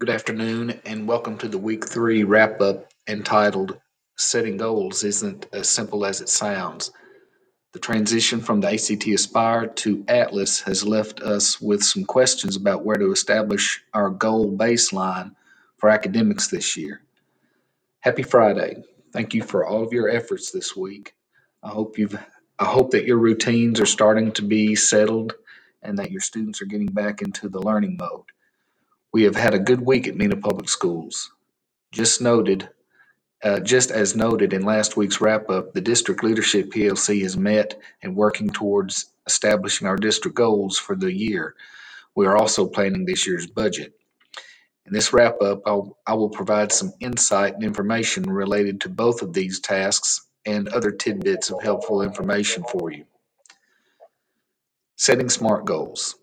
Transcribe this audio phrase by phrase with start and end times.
[0.00, 3.80] Good afternoon, and welcome to the week three wrap up entitled
[4.16, 6.92] Setting Goals Isn't as Simple as It Sounds.
[7.72, 12.84] The transition from the ACT Aspire to Atlas has left us with some questions about
[12.84, 15.34] where to establish our goal baseline
[15.78, 17.02] for academics this year.
[17.98, 18.84] Happy Friday.
[19.12, 21.16] Thank you for all of your efforts this week.
[21.64, 22.16] I hope you've
[22.60, 25.34] I hope that your routines are starting to be settled
[25.82, 28.26] and that your students are getting back into the learning mode.
[29.12, 31.30] We have had a good week at Mena Public Schools.
[31.92, 32.68] Just noted,
[33.42, 37.80] uh, just as noted in last week's wrap up, the district leadership PLC has met
[38.02, 41.54] and working towards establishing our district goals for the year.
[42.14, 43.94] We are also planning this year's budget.
[44.84, 49.22] In this wrap up, I'll, I will provide some insight and information related to both
[49.22, 53.04] of these tasks and other tidbits of helpful information for you.
[54.96, 56.16] Setting SMART goals.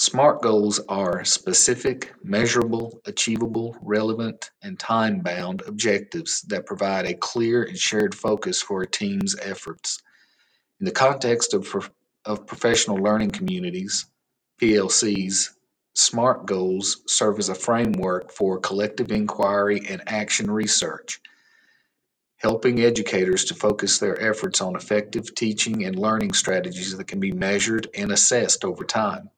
[0.00, 7.64] SMART goals are specific, measurable, achievable, relevant, and time bound objectives that provide a clear
[7.64, 10.00] and shared focus for a team's efforts.
[10.80, 11.90] In the context of,
[12.24, 14.06] of professional learning communities,
[14.58, 15.50] PLCs,
[15.94, 21.20] SMART goals serve as a framework for collective inquiry and action research,
[22.38, 27.32] helping educators to focus their efforts on effective teaching and learning strategies that can be
[27.32, 29.28] measured and assessed over time.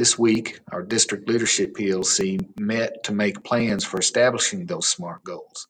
[0.00, 5.68] This week, our district leadership PLC met to make plans for establishing those SMART goals.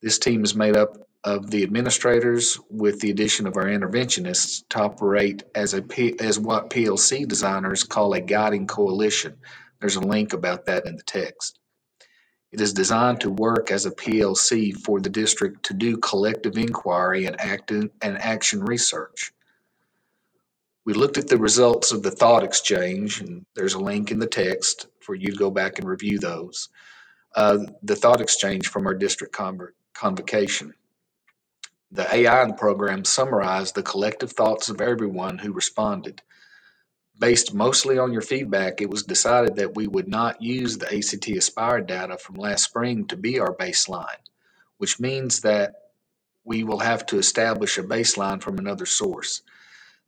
[0.00, 4.80] This team is made up of the administrators with the addition of our interventionists to
[4.80, 9.36] operate as as what PLC designers call a guiding coalition.
[9.80, 11.58] There's a link about that in the text.
[12.52, 17.26] It is designed to work as a PLC for the district to do collective inquiry
[17.26, 19.30] and, act and action research
[20.84, 24.26] we looked at the results of the thought exchange, and there's a link in the
[24.26, 26.68] text for you to go back and review those.
[27.34, 29.36] Uh, the thought exchange from our district
[29.94, 30.74] convocation.
[31.92, 36.22] The AI in the program summarized the collective thoughts of everyone who responded.
[37.18, 41.28] Based mostly on your feedback, it was decided that we would not use the ACT
[41.28, 44.22] Aspire data from last spring to be our baseline,
[44.78, 45.74] which means that
[46.44, 49.42] we will have to establish a baseline from another source.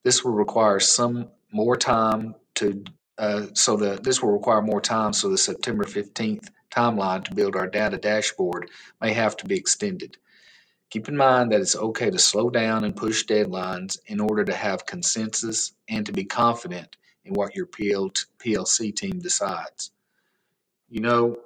[0.05, 2.85] This will require some more time to,
[3.19, 7.57] uh, so the, this will require more time, so the September 15th timeline to build
[7.57, 8.71] our data dashboard
[9.01, 10.17] may have to be extended.
[10.91, 14.55] Keep in mind that it's okay to slow down and push deadlines in order to
[14.55, 19.91] have consensus and to be confident in what your PL PLC team decides.
[20.89, 21.39] You know,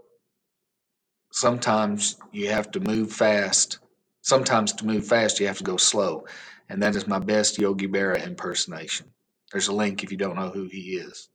[1.32, 3.78] sometimes you have to move fast.
[4.28, 6.26] Sometimes to move fast, you have to go slow
[6.68, 9.06] and that is my best Yogi Berra impersonation.
[9.50, 11.30] There's a link if you don't know who he is.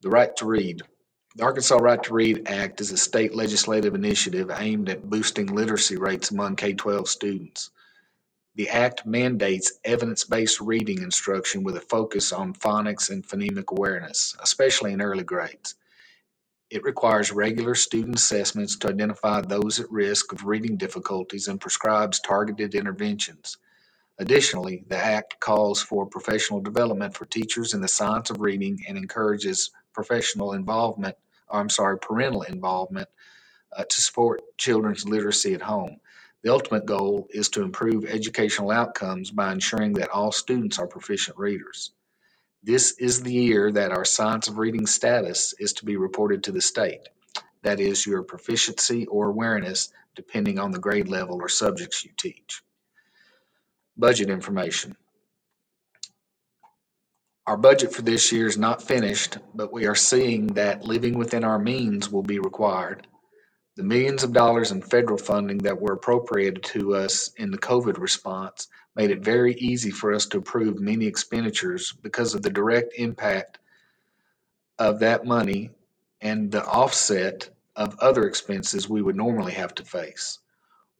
[0.00, 0.80] The Right to Read.
[1.36, 5.98] The Arkansas Right to Read Act is a state legislative initiative aimed at boosting literacy
[5.98, 7.70] rates among K 12 students.
[8.54, 14.34] The Act mandates evidence based reading instruction with a focus on phonics and phonemic awareness,
[14.42, 15.74] especially in early grades.
[16.70, 22.20] It requires regular student assessments to identify those at risk of reading difficulties and prescribes
[22.20, 23.58] targeted interventions.
[24.18, 28.96] Additionally, the Act calls for professional development for teachers in the science of reading and
[28.96, 31.16] encourages professional involvement,
[31.48, 33.08] or I'm sorry, parental involvement
[33.76, 35.96] uh, to support children's literacy at home.
[36.42, 41.36] The ultimate goal is to improve educational outcomes by ensuring that all students are proficient
[41.36, 41.92] readers.
[42.62, 46.52] This is the year that our science of reading status is to be reported to
[46.52, 47.08] the state.
[47.62, 52.62] That is your proficiency or awareness, depending on the grade level or subjects you teach.
[53.96, 54.94] Budget information.
[57.46, 61.44] Our budget for this year is not finished, but we are seeing that living within
[61.44, 63.06] our means will be required.
[63.80, 67.96] The millions of dollars in federal funding that were appropriated to us in the COVID
[67.96, 72.92] response made it very easy for us to approve many expenditures because of the direct
[72.98, 73.58] impact
[74.78, 75.70] of that money
[76.20, 80.40] and the offset of other expenses we would normally have to face.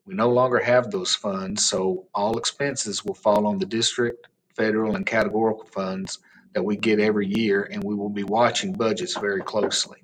[0.06, 4.97] We no longer have those funds, so all expenses will fall on the district, federal,
[4.97, 6.21] and categorical funds
[6.55, 9.99] that we get every year, and we will be watching budgets very closely.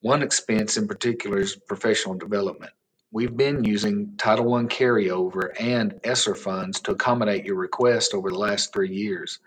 [0.00, 2.72] One expense in particular is professional development.
[3.10, 8.38] We've been using Title I carryover and ESSER funds to accommodate your request over the
[8.38, 9.40] last three years.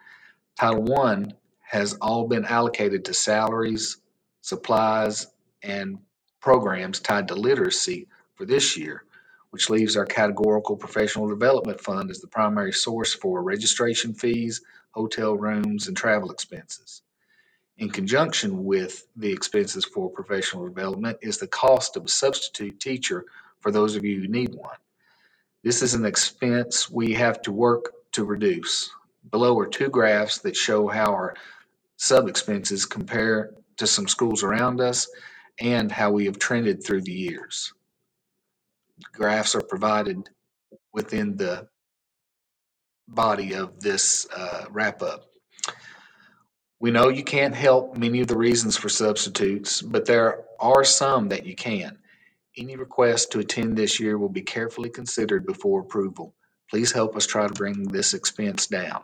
[0.60, 1.26] Title I
[1.62, 3.98] has all been allocated to salaries,
[4.42, 5.28] supplies,
[5.64, 6.00] and
[6.42, 9.06] programs tied to literacy for this year
[9.52, 14.62] which leaves our categorical professional development fund as the primary source for registration fees,
[14.92, 17.04] hotel rooms, and travel expenses.
[17.82, 23.26] In conjunction with the expenses for professional development is the cost of a substitute teacher
[23.60, 24.78] for those of you who need one.
[25.64, 28.92] This is an expense we have to work to reduce.
[29.32, 31.34] Below are two graphs that show how our
[31.98, 35.10] sub expenses compare to some schools around us
[35.60, 37.74] and how we have trended through the years.
[39.12, 40.30] Graphs are provided
[40.94, 41.68] within the
[43.08, 45.31] body of this uh, wrap up.
[46.82, 51.30] We know you can't help many of the reasons for substitutes, but there are some
[51.30, 52.00] that you can.
[52.58, 56.34] Any request to attend this year will be carefully considered before approval.
[56.72, 59.04] Please help us try to bring this expense down.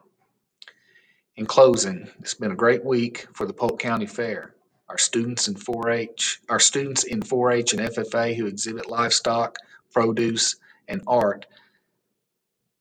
[1.36, 4.56] In closing, it's been a great week for the Polk County Fair.
[4.90, 9.56] Our students in 4-H, our students in 4-H and FFA who exhibit livestock,
[9.94, 10.56] produce,
[10.88, 11.46] and art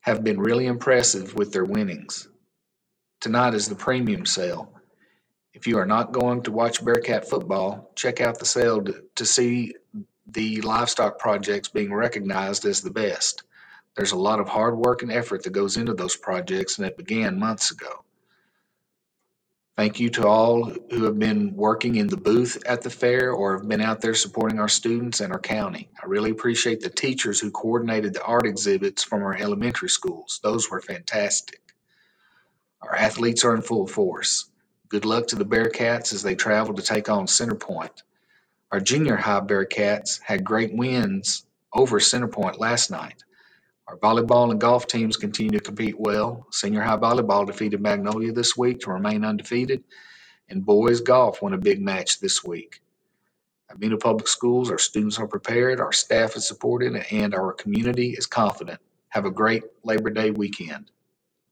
[0.01, 2.29] have been really impressive with their winnings.
[3.21, 4.73] Tonight is the premium sale.
[5.57, 9.75] If you are not going to watch Bearcat football, check out the sale to, see
[10.27, 13.43] the livestock projects being recognized as the best.
[13.97, 16.99] There's a lot of hard work and effort that goes into those projects, and it
[16.99, 18.05] began months ago.
[19.79, 23.57] Thank you to all who have been working in the booth at the fair or
[23.57, 25.89] have been out there supporting our students and our county.
[26.03, 30.39] I really appreciate the teachers who coordinated the art exhibits from our elementary schools.
[30.43, 31.63] Those were fantastic.
[32.83, 34.51] Our athletes are in full force.
[34.89, 38.03] Good luck to the Bearcats as they travel to take on Centerpoint.
[38.71, 43.25] Our junior high Bearcats had great wins over Centerpoint last night.
[43.89, 46.47] Our volleyball and golf teams continue to compete well.
[46.53, 49.83] Senior high volleyball defeated Magnolia this week to remain undefeated,
[50.51, 52.81] and boys golf won a big match this week.
[53.69, 58.11] At Mena Public Schools, our students are prepared, our staff is supported, and our community
[58.11, 58.81] is confident.
[59.09, 60.93] Have a great Labor Day weekend.